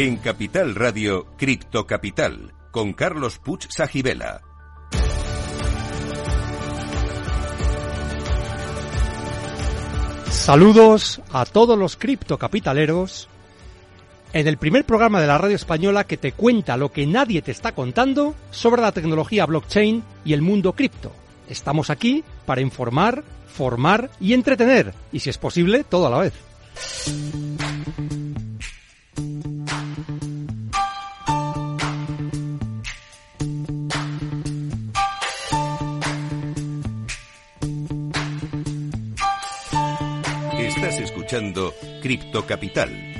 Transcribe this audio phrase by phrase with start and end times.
[0.00, 4.42] En Capital Radio, Cripto Capital, con Carlos Puch Sajibela.
[10.30, 13.28] Saludos a todos los criptocapitaleros
[14.32, 17.50] en el primer programa de la radio española que te cuenta lo que nadie te
[17.50, 21.10] está contando sobre la tecnología blockchain y el mundo cripto.
[21.48, 26.34] Estamos aquí para informar, formar y entretener, y si es posible, todo a la vez.
[41.38, 41.72] Escuchando
[42.02, 43.17] Cripto Capital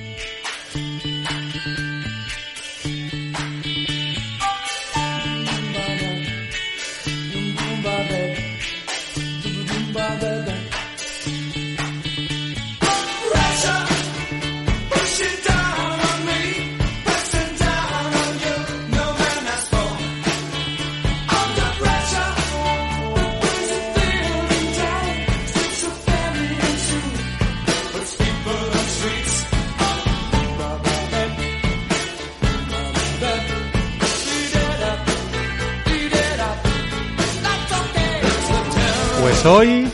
[39.49, 39.89] hoy,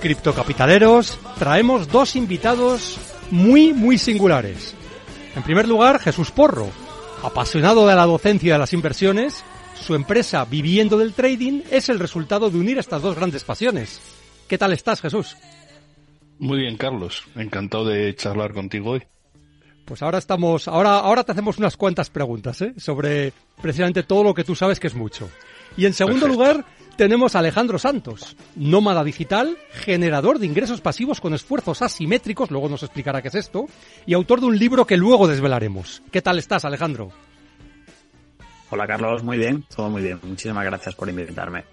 [0.00, 2.98] criptocapitaleros, traemos dos invitados
[3.30, 4.74] muy, muy singulares.
[5.36, 6.68] En primer lugar, Jesús Porro,
[7.22, 11.98] apasionado de la docencia y de las inversiones, su empresa Viviendo del Trading es el
[11.98, 14.00] resultado de unir estas dos grandes pasiones.
[14.48, 15.36] ¿Qué tal estás, Jesús?
[16.38, 17.24] Muy bien, Carlos.
[17.36, 19.02] Encantado de charlar contigo hoy.
[19.84, 22.74] Pues ahora estamos, ahora, ahora te hacemos unas cuantas preguntas, ¿eh?
[22.76, 25.28] sobre precisamente todo lo que tú sabes que es mucho.
[25.76, 26.52] Y en segundo Perfecto.
[26.52, 32.68] lugar, tenemos a Alejandro Santos, nómada digital, generador de ingresos pasivos con esfuerzos asimétricos, luego
[32.68, 33.66] nos explicará qué es esto,
[34.04, 36.02] y autor de un libro que luego desvelaremos.
[36.10, 37.12] ¿Qué tal estás, Alejandro?
[38.70, 40.18] Hola Carlos, muy bien, todo muy bien.
[40.24, 41.64] Muchísimas gracias por invitarme.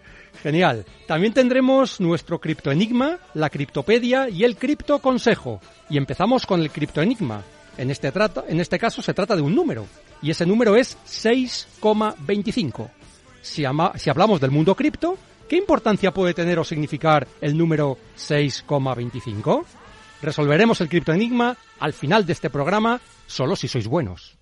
[0.44, 0.86] Genial.
[1.08, 5.60] También tendremos nuestro criptoenigma, la criptopedia y el criptoconsejo.
[5.90, 7.42] Y empezamos con el criptoenigma.
[7.80, 9.88] En este, trato, en este caso se trata de un número,
[10.22, 12.90] y ese número es 6,25.
[13.46, 19.64] Si, hablamos del mundo cripto, ¿qué importancia puede tener o significar el número 6,25?
[20.24, 24.36] Resolveremos el criptoenigma al final de este programa, solo si sois buenos.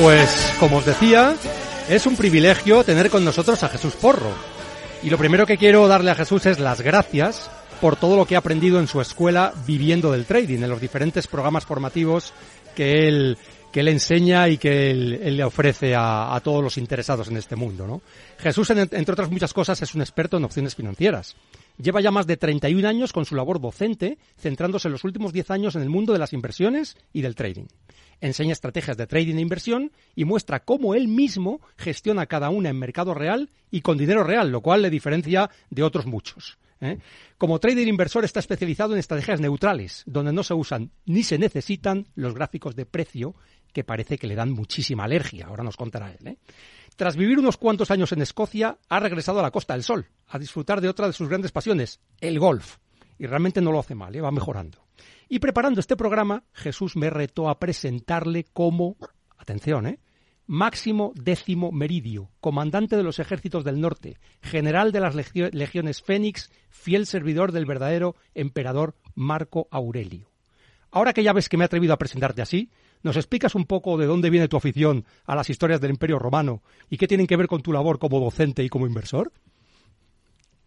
[0.00, 1.34] Pues, como os decía,
[1.88, 4.30] es un privilegio tener con nosotros a Jesús Porro.
[5.02, 7.50] Y lo primero que quiero darle a Jesús es las gracias
[7.80, 11.26] por todo lo que ha aprendido en su escuela viviendo del trading, en los diferentes
[11.26, 12.32] programas formativos
[12.74, 13.38] que él,
[13.72, 17.36] que él enseña y que él, él le ofrece a, a todos los interesados en
[17.36, 17.86] este mundo.
[17.86, 18.00] ¿no?
[18.38, 21.36] Jesús, en- entre otras muchas cosas, es un experto en opciones financieras.
[21.80, 25.50] Lleva ya más de 31 años con su labor docente, centrándose en los últimos 10
[25.52, 27.66] años en el mundo de las inversiones y del trading.
[28.20, 32.78] Enseña estrategias de trading e inversión y muestra cómo él mismo gestiona cada una en
[32.78, 36.58] mercado real y con dinero real, lo cual le diferencia de otros muchos.
[36.80, 36.98] ¿eh?
[37.36, 42.08] Como trader inversor está especializado en estrategias neutrales, donde no se usan ni se necesitan
[42.14, 43.34] los gráficos de precio
[43.72, 45.46] que parece que le dan muchísima alergia.
[45.46, 46.26] Ahora nos contará él.
[46.26, 46.38] ¿eh?
[46.96, 50.38] Tras vivir unos cuantos años en Escocia, ha regresado a la Costa del Sol, a
[50.38, 52.78] disfrutar de otra de sus grandes pasiones, el golf.
[53.18, 54.20] Y realmente no lo hace mal, ¿eh?
[54.20, 54.87] va mejorando.
[55.28, 58.96] Y preparando este programa, Jesús me retó a presentarle como,
[59.36, 59.98] atención, ¿eh?
[60.46, 66.50] Máximo Décimo Meridio, comandante de los ejércitos del norte, general de las legio- legiones Fénix,
[66.70, 70.30] fiel servidor del verdadero emperador Marco Aurelio.
[70.90, 72.70] Ahora que ya ves que me he atrevido a presentarte así,
[73.02, 76.62] ¿nos explicas un poco de dónde viene tu afición a las historias del Imperio Romano
[76.88, 79.30] y qué tienen que ver con tu labor como docente y como inversor?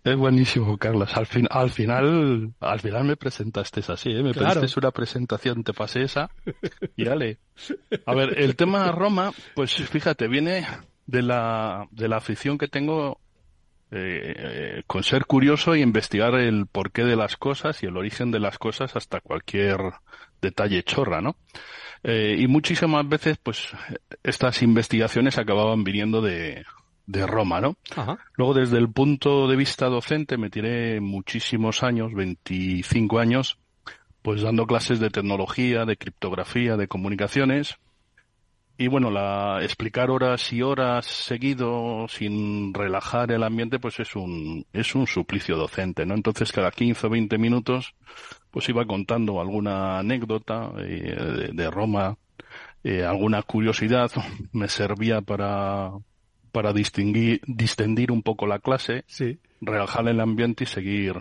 [0.03, 1.15] Es buenísimo, Carlos.
[1.15, 4.24] Al, fin, al final, al final me presentaste así, ¿eh?
[4.24, 4.59] Me Claro.
[4.62, 6.31] pediste una presentación, te pasé esa
[6.95, 7.38] y dale.
[8.06, 10.65] A ver, el tema Roma, pues fíjate, viene
[11.06, 13.19] de la, de la afición que tengo
[13.92, 18.31] eh, eh, con ser curioso y investigar el porqué de las cosas y el origen
[18.31, 19.80] de las cosas hasta cualquier
[20.42, 21.36] detalle chorra, ¿no?
[22.03, 23.68] Eh, y muchísimas veces, pues,
[24.24, 26.63] estas investigaciones acababan viniendo de,
[27.12, 27.75] de Roma, ¿no?
[27.96, 28.18] Ajá.
[28.36, 33.58] Luego, desde el punto de vista docente, me tiré muchísimos años, 25 años,
[34.22, 37.75] pues dando clases de tecnología, de criptografía, de comunicaciones.
[38.78, 44.66] Y bueno, la, explicar horas y horas seguido sin relajar el ambiente, pues es un,
[44.74, 46.16] es un suplicio docente, ¿no?
[46.16, 47.94] Entonces, cada 15 o 20 minutos,
[48.50, 52.18] pues iba contando alguna anécdota eh, de, de Roma,
[52.84, 54.10] eh, alguna curiosidad,
[54.54, 55.92] me servía para,
[56.51, 59.39] para distinguir, distendir un poco la clase, Sí.
[59.62, 61.15] relajar el ambiente y seguir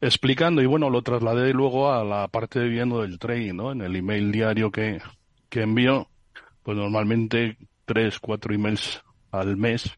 [0.00, 0.62] explicando.
[0.62, 3.72] Y bueno, lo trasladé luego a la parte de viviendo del trading, ¿no?
[3.72, 5.00] En el email diario que,
[5.48, 6.08] que envío,
[6.62, 9.02] pues normalmente tres, cuatro emails
[9.32, 9.90] al mes,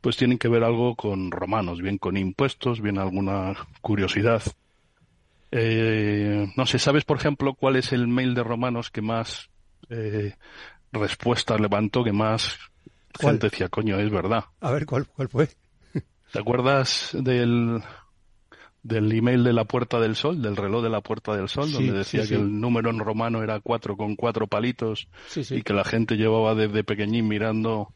[0.00, 4.42] pues tienen que ver algo con romanos, bien con impuestos, bien alguna curiosidad.
[5.50, 9.48] Eh, no sé, ¿sabes, por ejemplo, cuál es el mail de romanos que más
[9.88, 10.34] eh,
[10.92, 12.58] respuestas levantó, que más
[13.18, 13.34] ¿Cuál?
[13.34, 14.44] gente decía, coño, es verdad?
[14.60, 15.48] A ver, ¿cuál, cuál fue?
[16.32, 17.82] ¿Te acuerdas del,
[18.82, 21.72] del email de la Puerta del Sol, del reloj de la Puerta del Sol, Sí,
[21.72, 22.34] donde decía sí, sí.
[22.34, 25.08] que el número en romano era cuatro con cuatro palitos
[25.50, 27.94] y que la gente llevaba desde pequeñín mirando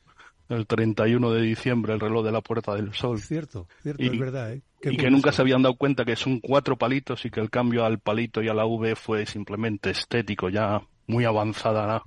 [0.49, 4.19] el 31 de diciembre el reloj de la Puerta del Sol Cierto, cierto, Y- es
[4.19, 4.63] verdad, ¿eh?
[4.81, 7.51] Qué y que nunca se habían dado cuenta que son cuatro palitos y que el
[7.51, 12.03] cambio al palito y a la V fue simplemente estético, ya muy avanzada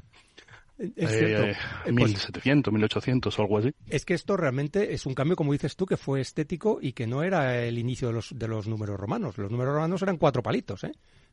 [0.78, 1.44] Es cierto.
[1.44, 1.52] eh,
[1.86, 3.72] Eh, pues, 1700, 1800 o algo así.
[3.90, 7.08] es que esto realmente es un cambio, como dices tú, que fue estético y que
[7.08, 9.38] no era el inicio de los, de los números romanos.
[9.38, 10.92] Los números romanos eran cuatro palitos, ¿eh?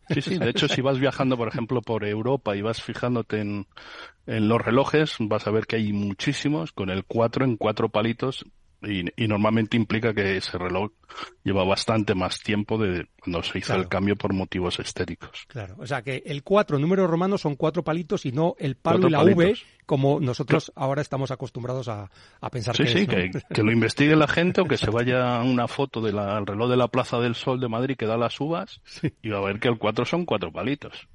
[0.08, 3.66] Sí, sí, de hecho, si vas viajando, por ejemplo, por Europa y vas fijándote en,
[4.26, 8.44] en los relojes, vas a ver que hay muchísimos con el 4 en cuatro palitos
[8.82, 10.92] y, y normalmente implica que ese reloj
[11.44, 13.82] lleva bastante más tiempo de cuando se hizo Claro.
[13.82, 15.44] el cambio por motivos estéticos.
[15.48, 15.76] Claro.
[15.78, 19.08] O sea que el cuatro, números romanos, son cuatro palitos y no el palo Cuatro
[19.08, 19.64] y la V, palitos.
[19.86, 23.14] como nosotros ahora estamos acostumbrados a, a pensar Sí, que sí, es, ¿no?
[23.14, 26.70] que, que lo investigue la gente o que se vaya a una foto del reloj
[26.70, 29.12] de la Plaza del Sol de Madrid que da las uvas Sí.
[29.22, 31.08] y va a ver que el 4 son cuatro palitos.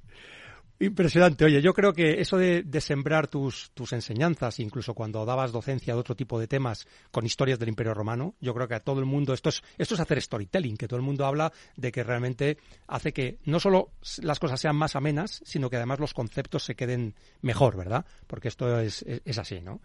[0.80, 1.44] Impresionante.
[1.44, 5.92] Oye, yo creo que eso de, de sembrar tus, tus enseñanzas, incluso cuando dabas docencia
[5.92, 9.00] de otro tipo de temas con historias del Imperio Romano, yo creo que a todo
[9.00, 12.04] el mundo, esto es, esto es hacer storytelling, que todo el mundo habla de que
[12.04, 13.90] realmente hace que no solo
[14.22, 18.06] las cosas sean más amenas, sino que además los conceptos se queden mejor, ¿verdad?
[18.28, 19.80] Porque esto es, es, es así, ¿no?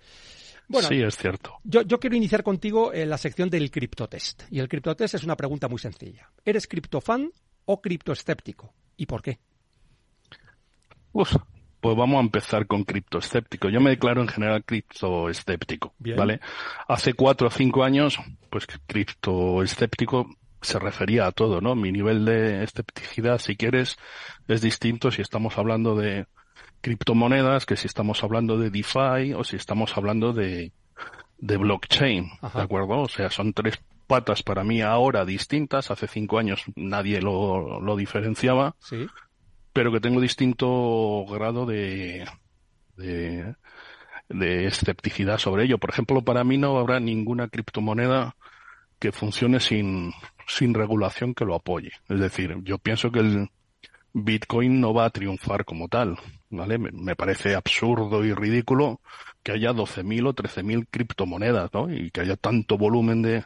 [0.67, 1.57] Bueno, sí, es cierto.
[1.63, 4.43] yo, yo quiero iniciar contigo en la sección del criptotest.
[4.51, 6.29] Y el criptotest es una pregunta muy sencilla.
[6.45, 7.31] ¿Eres criptofan
[7.65, 8.73] o criptoescéptico?
[8.95, 9.39] ¿Y por qué?
[11.13, 11.35] Uf,
[11.79, 13.69] pues vamos a empezar con criptoescéptico.
[13.69, 15.93] Yo me declaro en general criptoescéptico.
[16.17, 16.39] ¿vale?
[16.87, 20.27] Hace cuatro o cinco años, pues criptoescéptico
[20.61, 21.75] se refería a todo, ¿no?
[21.75, 23.97] Mi nivel de escepticidad, si quieres,
[24.47, 26.25] es distinto si estamos hablando de
[26.81, 30.71] criptomonedas que si estamos hablando de DeFi o si estamos hablando de,
[31.37, 32.59] de blockchain, Ajá.
[32.59, 32.99] ¿de acuerdo?
[33.01, 35.91] O sea, son tres patas para mí ahora distintas.
[35.91, 39.07] Hace cinco años nadie lo, lo diferenciaba Sí.
[39.73, 42.25] Pero que tengo distinto grado de,
[42.95, 43.55] de,
[44.29, 45.79] de escepticidad sobre ello.
[45.79, 48.35] Por ejemplo, para mí no habrá ninguna criptomoneda
[48.99, 50.13] que funcione sin,
[50.47, 51.91] sin regulación que lo apoye.
[52.07, 53.49] Es decir, yo pienso que el
[54.13, 56.17] Bitcoin no va a triunfar como tal,
[56.51, 56.77] ¿vale?
[56.77, 59.01] Me, me parece absurdo y ridículo
[59.41, 61.91] que haya 12.000 o 13.000 criptomonedas, ¿no?
[61.91, 63.43] Y que haya tanto volumen de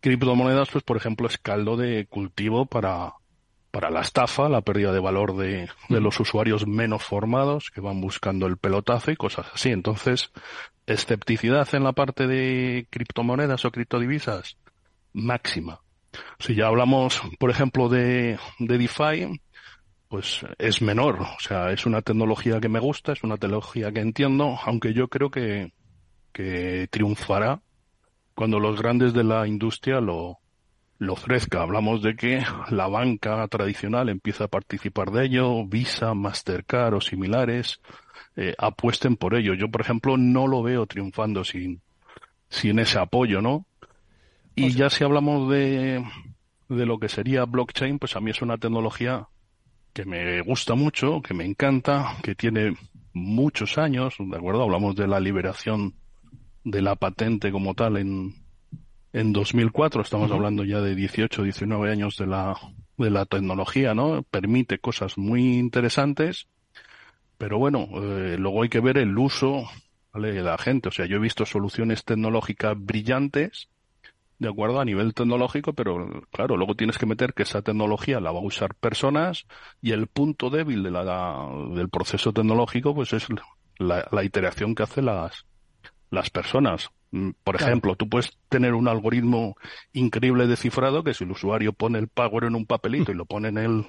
[0.00, 3.12] criptomonedas, pues por ejemplo es caldo de cultivo para,
[3.70, 8.46] para la estafa, la pérdida de valor de, los usuarios menos formados que van buscando
[8.46, 9.70] el pelotazo y cosas así.
[9.70, 10.30] Entonces,
[10.86, 14.56] escepticidad en la parte de criptomonedas o criptodivisas,
[15.12, 15.80] máxima.
[16.38, 19.40] Si ya hablamos, por ejemplo, de, de DeFi,
[20.08, 21.20] pues es menor.
[21.20, 25.06] O sea, es una tecnología que me gusta, es una tecnología que entiendo, aunque yo
[25.08, 25.72] creo que,
[26.32, 27.62] que triunfará
[28.34, 30.38] cuando los grandes de la industria lo,
[31.00, 31.62] lo ofrezca.
[31.62, 37.80] Hablamos de que la banca tradicional empieza a participar de ello, Visa, Mastercard o similares
[38.36, 39.54] eh, apuesten por ello.
[39.54, 41.80] Yo, por ejemplo, no lo veo triunfando sin,
[42.50, 43.66] sin ese apoyo, ¿no?
[44.54, 46.04] Y ya si hablamos de,
[46.68, 49.26] de lo que sería blockchain, pues a mí es una tecnología
[49.94, 52.76] que me gusta mucho, que me encanta, que tiene
[53.14, 54.64] muchos años, ¿de acuerdo?
[54.64, 55.94] Hablamos de la liberación
[56.62, 58.34] de la patente como tal en,
[59.12, 62.56] en 2004, estamos hablando ya de 18, 19 años de la,
[62.96, 64.22] de la tecnología, ¿no?
[64.22, 66.46] Permite cosas muy interesantes,
[67.36, 69.68] pero bueno, eh, luego hay que ver el uso
[70.12, 70.32] ¿vale?
[70.32, 70.90] de la gente.
[70.90, 73.68] O sea, yo he visto soluciones tecnológicas brillantes,
[74.38, 78.30] de acuerdo, a nivel tecnológico, pero claro, luego tienes que meter que esa tecnología la
[78.30, 79.46] va a usar personas
[79.82, 83.26] y el punto débil de la, del proceso tecnológico, pues es
[83.78, 85.46] la, la iteración que hacen las,
[86.10, 86.90] las personas.
[87.12, 87.70] Mm, Por Claro.
[87.70, 89.56] ejemplo, tú puedes tener un algoritmo
[89.92, 93.24] increíble de cifrado que si el usuario pone el password en un papelito y lo
[93.26, 93.84] pone en el,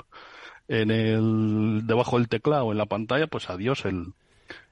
[0.67, 4.13] en el, debajo del teclado en la pantalla, pues adiós el,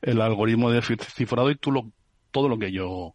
[0.02, 1.92] el algoritmo de cif- cifrado y tú lo,
[2.32, 3.14] todo lo que yo,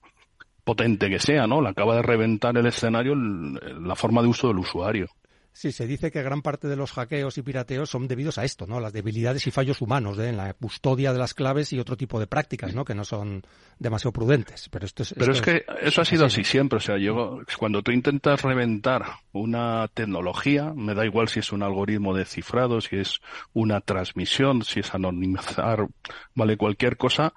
[0.65, 1.61] potente que sea, ¿no?
[1.61, 3.55] Le acaba de reventar el escenario el-
[3.87, 5.09] la forma de uso del usuario.
[5.57, 8.67] Sí, se dice que gran parte de los hackeos y pirateos son debidos a esto,
[8.67, 8.81] ¿no?
[8.81, 10.31] Las debilidades y fallos humanos ¿eh?
[10.31, 12.85] en la custodia de las claves y otro tipo de prácticas, ¿no?
[12.85, 13.43] Que no son
[13.79, 14.69] demasiado prudentes.
[14.69, 15.15] Pero esto es.
[15.17, 16.79] Pero es esto que eso ha sido así, así siempre.
[16.79, 21.63] O sea, yo, cuando tú intentas reventar una tecnología, me da igual si es un
[21.63, 23.21] algoritmo de cifrado, si es
[23.53, 25.87] una transmisión, si es anonimizar,
[26.35, 27.33] vale, cualquier cosa,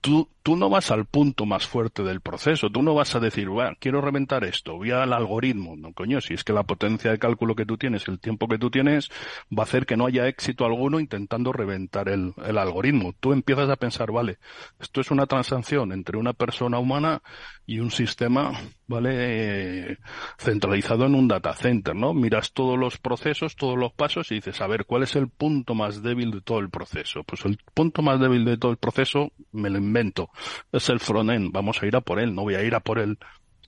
[0.00, 2.70] tú, tú no vas al punto más fuerte del proceso.
[2.70, 5.76] Tú no vas a decir, bueno, quiero reventar esto, voy al algoritmo.
[5.76, 8.58] No, coño, si es que la potencia de cálculo que tú tienes, el tiempo que
[8.58, 9.08] tú tienes,
[9.56, 13.14] va a hacer que no haya éxito alguno intentando reventar el, el algoritmo.
[13.20, 14.38] Tú empiezas a pensar, vale,
[14.78, 17.22] esto es una transacción entre una persona humana
[17.68, 18.52] y un sistema,
[18.86, 19.98] ¿vale?
[20.38, 22.14] Centralizado en un data center, ¿no?
[22.14, 25.74] Miras todos los procesos, todos los pasos y dices, a ver, ¿cuál es el punto
[25.74, 27.24] más débil de todo el proceso?
[27.24, 30.30] Pues el punto más débil de todo el proceso, me lo invento,
[30.72, 31.52] es el frontend.
[31.52, 33.18] Vamos a ir a por él, no voy a ir a por el,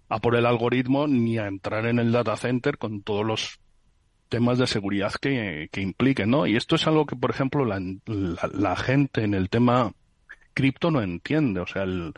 [0.08, 3.60] a por el algoritmo ni a entrar en el data center con todos los
[4.30, 6.46] temas de seguridad que, que impliquen, ¿no?
[6.46, 9.92] Y esto es algo que, por ejemplo, la, la, la gente en el tema
[10.60, 11.60] cripto no entiende.
[11.60, 12.12] O sea, el,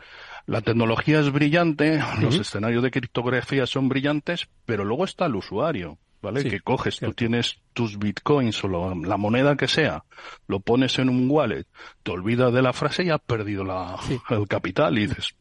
[0.45, 5.97] la tecnología es brillante, los escenarios de criptografía son brillantes, pero luego está el usuario,
[6.21, 6.41] ¿vale?
[6.41, 10.03] Sí, que coges, tú tienes tus bitcoins o lo- la moneda que sea,
[10.47, 11.65] lo pones en un wallet,
[12.03, 14.19] te olvidas de la frase y has perdido la, Sí.
[14.29, 15.35] el capital y dices,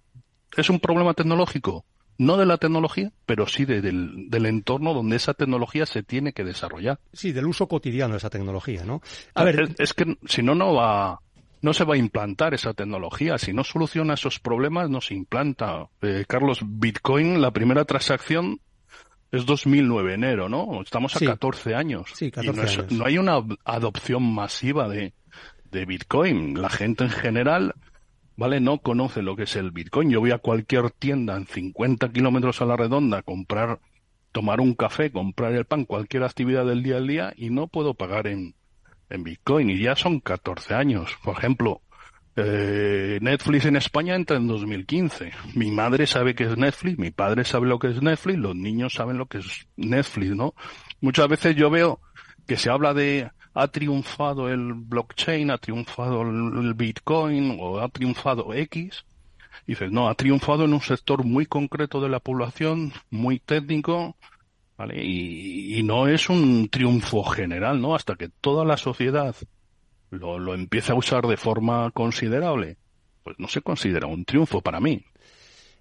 [0.56, 1.84] ¿es un problema tecnológico?
[2.18, 6.32] No de la tecnología, pero sí de- del, del entorno donde esa tecnología se tiene
[6.32, 7.00] que desarrollar.
[7.12, 9.00] Sí, del uso cotidiano de esa tecnología, ¿no?
[9.34, 11.18] A ver, es, es que si no, no va,
[11.62, 13.38] no se va a implantar esa tecnología.
[13.38, 15.88] Si no soluciona esos problemas, no se implanta.
[16.02, 18.60] Eh, Carlos, Bitcoin, la primera transacción
[19.30, 20.82] es 2009 enero, ¿no?
[20.82, 21.24] Estamos a Sí.
[21.26, 22.10] 14 años.
[22.14, 22.92] Sí, Y 14 no, es- años.
[22.92, 25.14] no hay una adopción masiva de,
[25.70, 26.60] de Bitcoin.
[26.60, 27.74] La gente en general,
[28.36, 28.60] ¿vale?
[28.60, 30.10] No conoce lo que es el Bitcoin.
[30.10, 33.78] Yo voy a cualquier tienda en 50 kilómetros a la redonda a comprar,
[34.32, 37.94] tomar un café, comprar el pan, cualquier actividad del día al día y no puedo
[37.94, 38.54] pagar en,
[39.12, 41.16] en Bitcoin y ya son 14 años.
[41.22, 41.82] Por ejemplo,
[42.36, 45.32] eh, Netflix en España entra en 2015.
[45.54, 48.94] Mi madre sabe que es Netflix, mi padre sabe lo que es Netflix, los niños
[48.94, 50.54] saben lo que es Netflix, ¿no?
[51.00, 52.00] Muchas veces yo veo
[52.46, 58.54] que se habla de ha triunfado el blockchain, ha triunfado el Bitcoin o ha triunfado
[58.54, 59.04] X.
[59.66, 64.16] Y dices, no, ha triunfado en un sector muy concreto de la población, muy técnico,
[64.76, 65.04] ¿vale?
[65.04, 67.94] Y, no es un triunfo general, ¿no?
[67.94, 69.34] Hasta que toda la sociedad
[70.10, 72.76] lo, lo empieza a usar de forma considerable,
[73.22, 75.04] pues no se considera un triunfo para mí.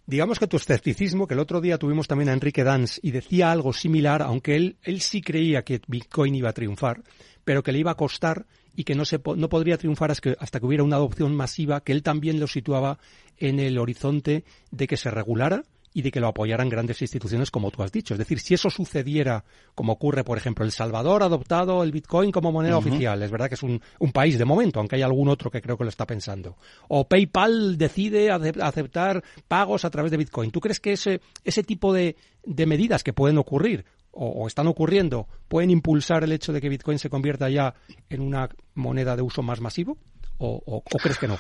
[0.08, 3.52] digamos que tu escepticismo, que el otro día tuvimos también a Enrique Dans y decía
[3.52, 7.04] algo similar, aunque él, él sí creía que Bitcoin iba a triunfar,
[7.44, 8.46] pero que le iba a costar
[8.76, 12.04] y que no, se, no podría triunfar hasta que hubiera una adopción masiva, que él
[12.04, 13.00] también lo situaba
[13.38, 17.70] en el horizonte de que se regulara y de que lo apoyaran grandes instituciones como
[17.72, 18.14] tú has dicho.
[18.14, 19.44] Es decir, si eso sucediera,
[19.76, 23.50] como ocurre, por ejemplo, El Salvador ha adoptado el Bitcoin como moneda oficial, es verdad
[23.50, 25.90] que es un, un país de momento, aunque hay algún otro que creo que lo
[25.90, 26.56] está pensando.
[26.88, 30.52] O PayPal decide acep- aceptar pagos a través de Bitcoin.
[30.52, 34.68] ¿Tú crees que ese, ese tipo de, de medidas que pueden ocurrir o, o están
[34.68, 37.74] ocurriendo pueden impulsar el hecho de que Bitcoin se convierta ya
[38.10, 39.98] en una moneda de uso más masivo?
[40.38, 41.38] ¿O, o- o crees que no?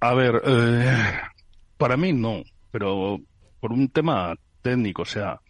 [0.00, 1.20] A ver, eh,
[1.76, 3.18] para mí no, pero
[3.60, 5.40] por un tema técnico, o sea,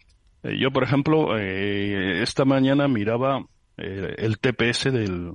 [0.43, 3.45] eh, yo por ejemplo, eh, esta mañana miraba
[3.77, 5.33] eh, el TPS del,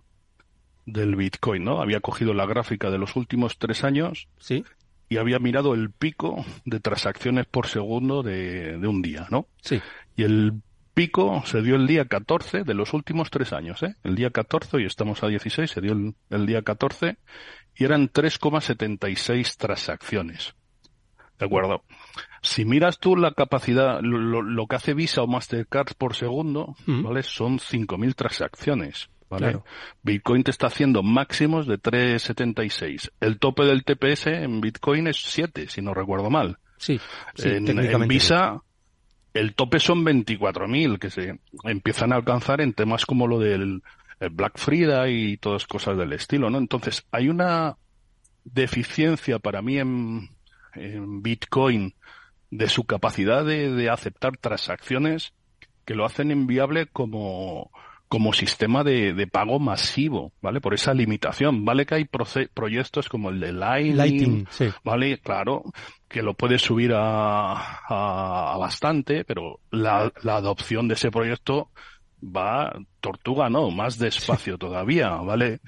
[0.84, 1.80] del Bitcoin, ¿no?
[1.80, 4.64] Había cogido la gráfica de los últimos tres años ¿Sí?
[5.08, 9.46] y había mirado el pico de transacciones por segundo de, de un día, ¿no?
[9.62, 9.80] Sí.
[10.16, 10.60] Y el
[10.94, 13.94] pico se dio el día 14 de los últimos tres años, ¿eh?
[14.02, 17.18] El día 14, y estamos a 16, se dio el, el día 14,
[17.76, 20.54] y eran 3,76 transacciones.
[21.38, 21.82] ¿De acuerdo?
[22.42, 27.02] Si miras tú la capacidad, lo, que hace Visa o Mastercard por segundo, Mm.
[27.02, 27.22] ¿vale?
[27.22, 29.46] Son 5.000 transacciones, ¿vale?
[29.46, 29.64] Claro.
[30.02, 33.10] Bitcoin te está haciendo máximos de 3,76.
[33.20, 36.58] El tope del TPS en Bitcoin es 7, si no recuerdo mal.
[36.78, 37.00] Sí,
[37.34, 38.14] sí, en, técnicamente.
[38.14, 38.62] Visa,
[39.34, 43.82] el tope son 24.000 que se empiezan a alcanzar en temas como lo del
[44.20, 46.58] eh, Black Friday y todas cosas del estilo, ¿no?
[46.58, 47.76] Entonces, hay una
[48.44, 50.35] deficiencia para mí en,
[50.76, 51.94] en Bitcoin
[52.50, 55.32] de su capacidad de, de aceptar transacciones
[55.84, 57.70] que lo hacen inviable como,
[58.08, 60.60] como sistema de, de pago masivo, ¿vale?
[60.60, 61.64] Por esa limitación.
[61.64, 62.08] Vale que hay
[62.54, 64.68] proyectos como el de Lightning, Lighting, sí.
[64.84, 65.18] ¿vale?
[65.18, 65.64] Claro,
[66.08, 71.70] que lo puedes subir a, a, a bastante, pero la, la adopción de ese proyecto
[72.22, 75.60] va tortuga, no, más despacio todavía, ¿vale?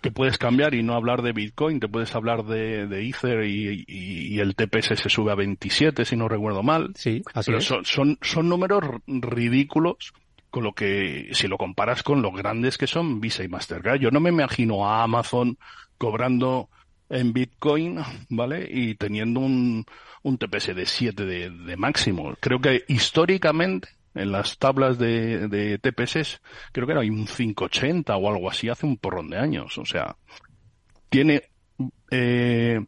[0.00, 3.84] Que puedes cambiar y no hablar de Bitcoin, te puedes hablar de, de Ether y,
[3.86, 6.92] y- y el TPS se sube a 27, si no recuerdo mal.
[6.96, 7.64] Sí, así Pero es.
[7.64, 10.12] son, son, son números ridículos
[10.50, 14.00] con lo que, si lo comparas con los grandes que son Visa y Mastercard.
[14.00, 15.58] Yo no me imagino a Amazon
[15.98, 16.68] cobrando
[17.08, 17.98] en Bitcoin,
[18.30, 18.68] ¿vale?
[18.70, 19.84] Y teniendo un,
[20.22, 22.34] un TPS de 7 de, de máximo.
[22.40, 26.40] Creo que históricamente, en las tablas de, de TPS,
[26.72, 29.78] creo que era un 580 o algo así hace un porrón de años.
[29.78, 30.16] O sea,
[31.08, 31.42] tiene
[32.10, 32.80] eh,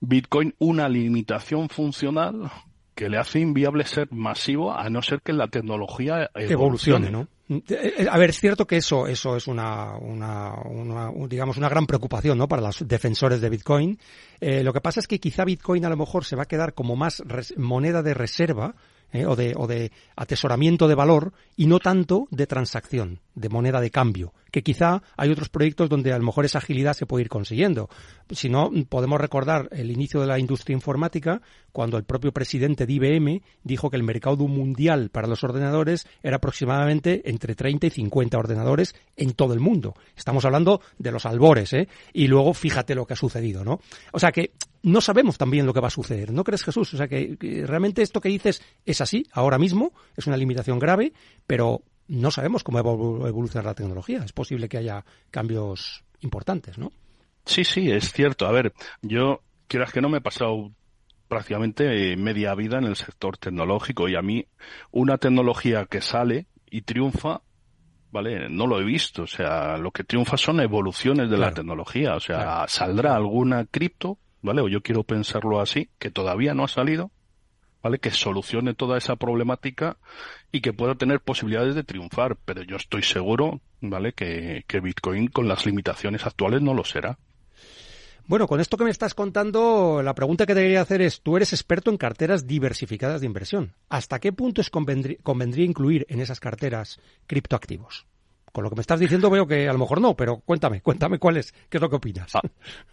[0.00, 2.50] Bitcoin una limitación funcional
[2.94, 7.28] que le hace inviable ser masivo a no ser que la tecnología evolucione, ¿no?
[7.68, 11.68] Eh, A ver, es cierto que eso, eso es una, una, una, un- digamos, una
[11.68, 12.48] gran preocupación, ¿no?
[12.48, 13.98] Para los defensores de Bitcoin.
[14.40, 16.72] Eh, lo que pasa es que quizá Bitcoin a lo mejor se va a quedar
[16.72, 17.22] como más
[17.58, 18.74] moneda de reserva,
[19.12, 19.26] ¿eh?
[19.26, 23.90] o de, o de atesoramiento de valor, y no tanto de transacción, de moneda de
[23.90, 27.28] cambio, que quizá hay otros proyectos donde a lo mejor esa agilidad se puede ir
[27.28, 27.88] consiguiendo.
[28.30, 32.92] Si no, podemos recordar el inicio de la industria informática, cuando el propio presidente de
[32.94, 38.38] IBM dijo que el mercado mundial para los ordenadores era aproximadamente entre 30 y 50
[38.38, 39.94] ordenadores en todo el mundo.
[40.16, 41.88] Estamos hablando de los albores, ¿eh?
[42.12, 43.80] Y luego fíjate lo que ha sucedido, ¿no?
[44.12, 44.52] O sea que
[44.86, 46.94] no sabemos también lo que va a suceder, ¿no crees Jesús?
[46.94, 50.78] O sea que, que realmente esto que dices es así, ahora mismo, es una limitación
[50.78, 51.12] grave,
[51.44, 54.22] pero no sabemos cómo va a evolucionar la tecnología.
[54.24, 56.92] Es posible que haya cambios importantes, ¿no?
[57.44, 58.46] Sí, sí, es cierto.
[58.46, 58.72] A ver,
[59.02, 60.70] yo, quieras que no, me he pasado
[61.26, 64.46] prácticamente eh, media vida en el sector tecnológico y a mí
[64.92, 67.42] una tecnología que sale y triunfa,
[68.12, 68.48] ¿vale?
[68.48, 69.22] No lo he visto.
[69.22, 72.14] O sea, lo que triunfa son evoluciones de la tecnología.
[72.14, 72.68] O sea, Claro.
[72.68, 74.62] saldrá alguna cripto, ¿vale?
[74.62, 77.10] O yo quiero pensarlo así, que todavía no ha salido,
[77.82, 77.98] ¿vale?
[77.98, 79.98] Que solucione toda esa problemática
[80.52, 82.36] y que pueda tener posibilidades de triunfar.
[82.44, 84.12] Pero yo estoy seguro, ¿vale?
[84.14, 87.18] Que, Bitcoin con las limitaciones actuales no lo será.
[88.28, 91.36] Bueno, con esto que me estás contando, la pregunta que te quería hacer es, tú
[91.36, 93.74] eres experto en carteras diversificadas de inversión.
[93.88, 98.06] ¿Hasta qué punto es convendrí- convendría incluir en esas carteras criptoactivos?
[98.56, 101.18] Con lo que me estás diciendo veo que a lo mejor no, pero cuéntame, cuéntame
[101.18, 102.34] cuál es, qué es lo que opinas.
[102.34, 102.40] Ah,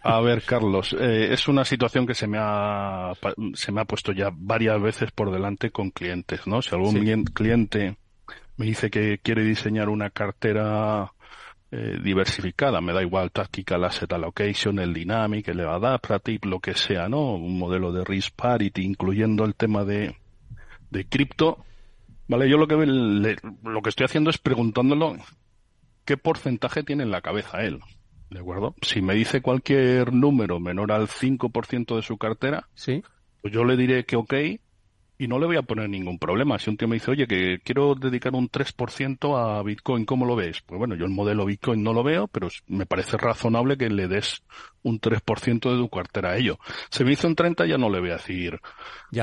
[0.02, 3.12] A ver, Carlos, eh, es una situación que se me ha
[3.54, 6.60] se me ha puesto ya varias veces por delante con clientes, ¿no?
[6.60, 7.24] Si algún Sí.
[7.32, 7.96] cliente
[8.58, 11.10] me dice que quiere diseñar una cartera
[11.70, 17.08] eh, diversificada, me da igual Tactical Asset Allocation, el Dynamic, el Adaptative, lo que sea,
[17.08, 17.36] ¿no?
[17.36, 20.14] Un modelo de risk parity, incluyendo el tema de,
[20.90, 21.64] de cripto.
[22.28, 25.16] Vale, yo lo que le- lo que estoy haciendo es preguntándolo
[26.04, 27.80] qué porcentaje tiene en la cabeza él.
[28.30, 28.74] ¿De acuerdo?
[28.82, 33.02] Si me dice cualquier número menor al 5% de su cartera, Sí,
[33.42, 34.34] pues yo le diré que ok
[35.16, 36.58] y no le voy a poner ningún problema.
[36.58, 40.34] Si un tío me dice, oye, que quiero dedicar un 3% a Bitcoin, ¿cómo lo
[40.34, 40.60] ves?
[40.62, 44.08] Pues bueno, yo el modelo Bitcoin no lo veo, pero me parece razonable que le
[44.08, 44.42] des
[44.82, 46.58] un 3% de tu cartera a ello.
[46.90, 48.58] Si me dice un 30 ya no le voy a decir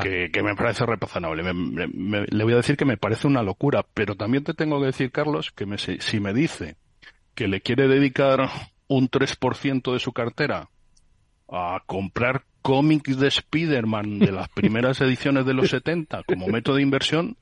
[0.03, 1.43] que, que me parece razonable.
[1.43, 4.53] Me- me- me- le voy a decir que me parece una locura, pero también te
[4.53, 5.65] tengo que decir, Carlos, que
[5.99, 6.77] si me dice
[7.35, 8.49] que le quiere dedicar
[8.87, 10.69] un 3% de su cartera
[11.49, 16.83] a comprar cómics de Spider-Man de las primeras ediciones de los 70 como método de
[16.83, 17.37] inversión,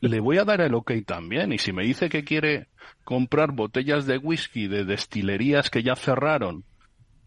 [0.00, 1.52] le voy a dar el ok también.
[1.52, 2.68] Y si me dice que quiere
[3.04, 6.64] comprar botellas de whisky de destilerías que ya cerraron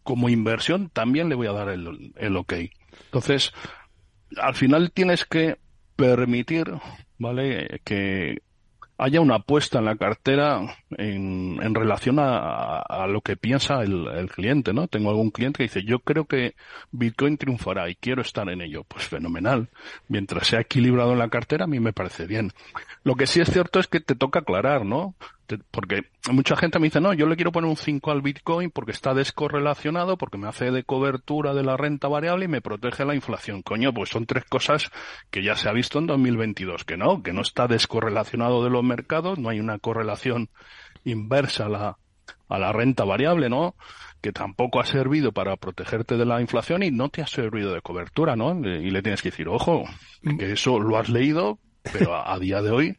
[0.04, 2.54] como inversión, también le voy a dar el, el ok.
[3.06, 3.54] Entonces,
[4.38, 5.58] al final tienes que
[5.96, 6.72] permitir,
[7.18, 7.82] ¿vale?
[7.84, 8.42] Que
[8.98, 14.30] haya una apuesta en la cartera en, en relación a, lo que piensa el, el
[14.30, 14.88] cliente, ¿no?
[14.88, 16.56] Tengo algún cliente que dice, yo creo que
[16.92, 18.84] Bitcoin triunfará y quiero estar en ello.
[18.84, 19.70] Pues fenomenal.
[20.08, 22.52] Mientras sea equilibrado en la cartera, a mí me parece bien.
[23.04, 25.16] Lo que sí es cierto es que te toca aclarar, ¿no?
[25.72, 28.92] Porque mucha gente me dice, no, yo le quiero poner un 5 al Bitcoin porque
[28.92, 33.16] está descorrelacionado, porque me hace de cobertura de la renta variable y me protege la
[33.16, 33.62] inflación.
[33.62, 34.92] Coño, pues son tres cosas
[35.30, 38.84] que ya se ha visto en 2022, que no, que no está descorrelacionado de los
[38.84, 40.50] mercados, no hay una correlación
[41.04, 41.98] inversa a la,
[42.50, 43.76] a la renta variable, ¿no?
[44.22, 47.82] Que tampoco ha servido para protegerte de la inflación y no te ha servido de
[47.82, 48.58] cobertura, ¿no?
[48.66, 49.86] Y le tienes que decir, ojo,
[50.40, 51.60] que eso lo has leído,
[51.94, 52.98] Pero a, a día de hoy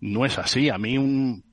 [0.00, 0.70] no es así.
[0.70, 1.44] A mí un,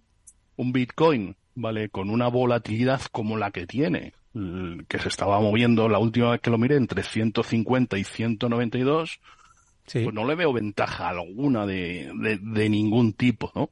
[0.58, 1.90] un Bitcoin, ¿vale?
[1.90, 4.14] Con una volatilidad como la que tiene,
[4.88, 9.20] que se estaba moviendo la última vez que lo miré entre 150 y 192,
[9.88, 10.04] Sí.
[10.04, 13.70] pues no le veo ventaja alguna de, de, de ningún tipo, ¿no?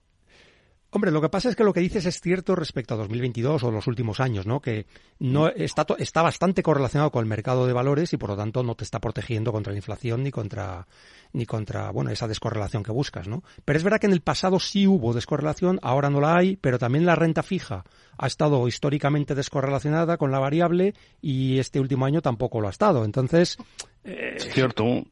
[0.96, 3.70] Hombre, lo que pasa es que lo que dices es cierto respecto a 2022 o
[3.72, 4.62] los últimos años, ¿no?
[4.62, 4.86] Que
[5.20, 8.64] no está, to- está bastante correlacionado con el mercado de valores y por lo tanto
[8.64, 10.88] no te está protegiendo contra la inflación ni contra
[11.34, 13.44] ni contra, bueno, esa descorrelación que buscas, ¿no?
[13.66, 16.80] Pero es verdad que en el pasado sí hubo descorrelación, ahora no la hay, pero
[16.80, 17.84] también la renta fija
[18.18, 23.04] ha estado históricamente descorrelacionada con la variable y este último año tampoco lo ha estado.
[23.04, 23.58] Entonces,
[24.06, 25.04] Es cierto,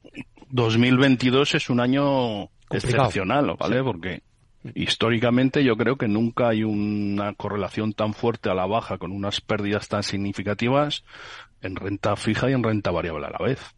[0.49, 3.03] 2022 es un año Complicado.
[3.07, 3.83] excepcional, ¿vale?
[3.83, 4.21] Porque
[4.75, 9.41] históricamente yo creo que nunca hay una correlación tan fuerte a la baja con unas
[9.41, 11.03] pérdidas tan significativas
[11.61, 13.75] en renta fija y en renta variable a la vez.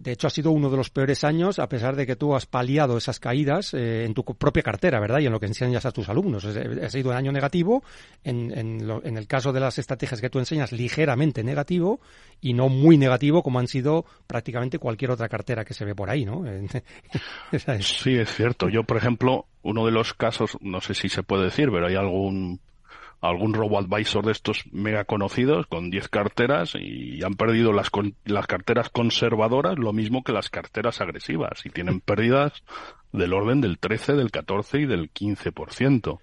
[0.00, 2.46] De hecho, ha sido uno de los peores años, a pesar de que tú has
[2.46, 5.18] paliado esas caídas eh, en tu propia cartera, ¿verdad?
[5.18, 6.42] Y en lo que enseñas a tus alumnos.
[6.46, 7.84] Eh, Ha sido un año negativo,
[8.24, 12.00] en, en, el caso de las estrategias que tú enseñas, ligeramente negativo,
[12.40, 16.08] y no muy negativo como han sido prácticamente cualquier otra cartera que se ve por
[16.08, 16.44] ahí, ¿no?
[17.80, 18.70] Sí, es cierto.
[18.70, 21.96] Yo, por ejemplo, uno de los casos, no sé si se puede decir, pero hay
[21.96, 22.58] algún
[23.20, 28.46] algún robo-advisor de estos mega conocidos con 10 carteras y han perdido las, con- las
[28.46, 32.62] carteras conservadoras lo mismo que las carteras agresivas y tienen pérdidas
[33.12, 36.18] del orden del 13, del 14 y del 15%.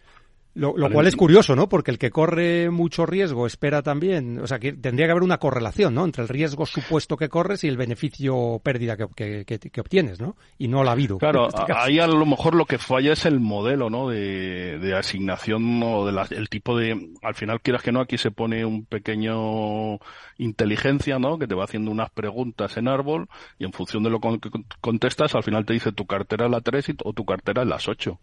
[0.59, 1.69] Lo, cual es curioso, ¿no?
[1.69, 5.37] Porque el que corre mucho riesgo espera también, o sea, que tendría que haber una
[5.37, 6.03] correlación, ¿no?
[6.03, 10.19] Entre el riesgo supuesto que corres y el beneficio pérdida que, que- que- que obtienes,
[10.19, 10.35] ¿no?
[10.57, 11.19] Y no la ha habido.
[11.19, 14.09] Claro, este ahí a lo mejor lo que falla es el modelo, ¿no?
[14.09, 18.17] De, de asignación o de la- el tipo de, al final quieras que no, aquí
[18.17, 19.99] se pone un pequeño
[20.37, 21.37] inteligencia, ¿no?
[21.37, 23.27] Que te va haciendo unas preguntas en árbol
[23.59, 24.39] y en función de lo que
[24.81, 27.67] contestas, al final te dice tu cartera es la 3 y, o tu cartera es
[27.67, 28.19] las 8.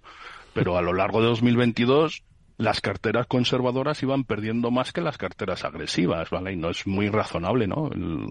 [0.55, 2.23] Pero a lo largo de 2022
[2.57, 6.53] las carteras conservadoras iban perdiendo más que las carteras agresivas, ¿vale?
[6.53, 7.89] Y no es muy razonable, ¿no?
[7.93, 8.29] El-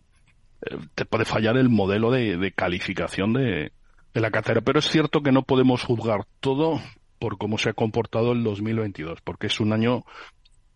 [0.66, 3.72] eh, te puede fallar el modelo de, calificación de,
[4.14, 4.62] la cartera.
[4.62, 6.80] Pero es cierto que no podemos juzgar todo
[7.20, 10.06] por cómo se ha comportado el 2022, porque es un año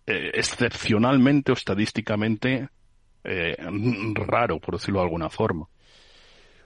[0.07, 2.69] eh, excepcionalmente o estadísticamente
[3.23, 3.55] eh,
[4.13, 5.67] raro, por decirlo de alguna forma.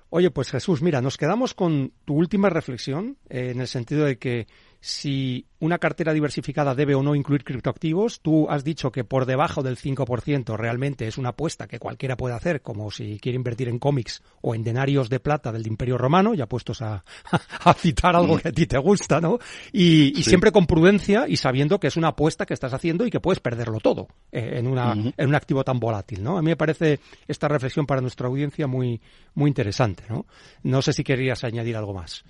[0.10, 4.48] Oye, pues Jesús, mira, nos quedamos con tu última reflexión, en el sentido de que
[4.84, 9.62] si una cartera diversificada debe o no incluir criptoactivos, tú has dicho que por debajo
[9.62, 13.78] del 5% realmente es una apuesta que cualquiera puede hacer, como si quiere invertir en
[13.78, 17.06] cómics o en denarios de plata del Imperio Romano, ya puestos a,
[17.64, 19.38] a citar algo que a ti te gusta, ¿no?
[19.72, 20.32] Y, y Sí.
[20.32, 23.40] siempre con prudencia y sabiendo que es una apuesta que estás haciendo y que puedes
[23.40, 25.14] perderlo todo eh, en, una, Ujú.
[25.16, 26.40] en un activo tan volátil, ¿no?
[26.40, 29.00] A mí me parece esta reflexión para nuestra audiencia muy,
[29.36, 30.26] muy interesante, ¿no?
[30.64, 32.24] No sé si querías añadir algo más.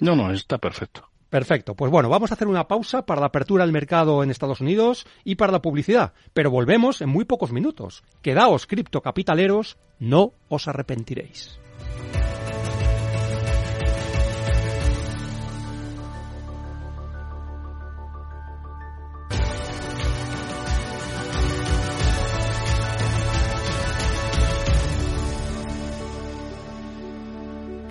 [0.00, 1.11] No, no, está perfecto.
[1.32, 1.74] Perfecto.
[1.74, 5.06] Pues bueno, vamos a hacer una pausa para la apertura del mercado en Estados Unidos
[5.24, 8.04] y para la publicidad, pero volvemos en muy pocos minutos.
[8.20, 11.58] Quedaos, criptocapitaleros, no os arrepentiréis.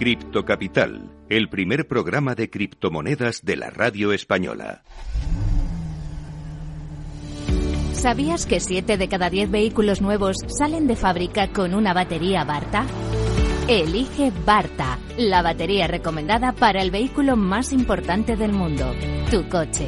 [0.02, 4.82] Cripto Capital, el primer programa de criptomonedas de la radio española.
[7.94, 12.88] ¿Sabías que 7 de cada 10 vehículos nuevos salen de fábrica con una batería Barta?
[13.68, 18.96] Elige Barta, la batería recomendada para el vehículo más importante del mundo,
[19.30, 19.88] tu coche.